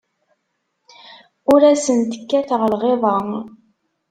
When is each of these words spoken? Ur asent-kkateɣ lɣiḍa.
Ur 1.53 1.61
asent-kkateɣ 1.71 2.61
lɣiḍa. 2.73 3.15